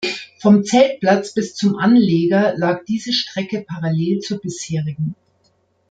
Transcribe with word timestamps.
Vom 0.39 0.63
Zeltplatz 0.63 1.35
bis 1.35 1.53
zum 1.53 1.75
Anleger 1.75 2.55
lag 2.57 2.85
diese 2.85 3.13
Strecke 3.13 3.61
parallel 3.61 4.17
zur 4.21 4.39
bisherigen. 4.41 5.13